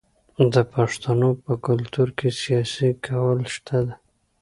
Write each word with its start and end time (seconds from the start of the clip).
د 0.53 0.55
پښتنو 0.73 1.29
په 1.43 1.53
کلتور 1.67 2.07
کې 2.17 2.29
سیالي 2.39 2.91
کول 3.05 3.39
شته. 3.55 3.79